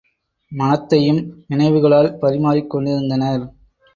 மனத்தையும் 0.51 1.19
நினைவுகளால் 1.47 2.09
பரிமாறிக் 2.17 2.69
கொண்டிருந்தனர். 2.69 3.43